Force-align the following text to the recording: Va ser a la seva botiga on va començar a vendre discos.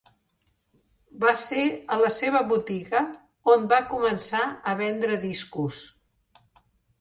Va 1.23 1.33
ser 1.41 1.65
a 1.95 1.99
la 2.03 2.09
seva 2.19 2.41
botiga 2.53 3.01
on 3.53 3.67
va 3.75 3.79
començar 3.93 4.41
a 4.73 4.75
vendre 4.81 5.21
discos. 5.27 5.79